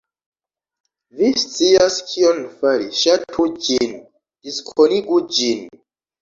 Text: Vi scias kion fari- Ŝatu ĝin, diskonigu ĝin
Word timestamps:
Vi 1.17 1.27
scias 1.41 1.97
kion 2.11 2.39
fari- 2.63 2.87
Ŝatu 3.03 3.45
ĝin, 3.67 3.95
diskonigu 4.49 5.21
ĝin 5.37 5.63